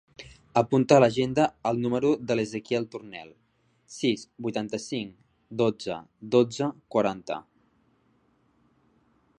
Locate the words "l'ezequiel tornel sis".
2.37-4.23